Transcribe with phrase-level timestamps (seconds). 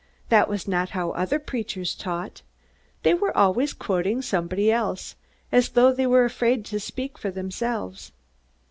[0.29, 2.41] That was not how other preachers taught.
[3.03, 5.15] They were always quoting somebody else,
[5.51, 8.11] as though they were afraid to speak for themselves.